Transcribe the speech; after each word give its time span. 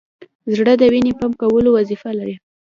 زړه 0.55 0.73
د 0.77 0.83
وینې 0.91 1.13
پمپ 1.19 1.33
کولو 1.41 1.69
وظیفه 1.77 2.09
لري. 2.19 2.35